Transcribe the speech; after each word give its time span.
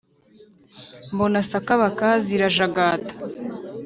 mbona 1.13 1.39
sakabaka 1.49 2.07
zirajagata 2.25 3.13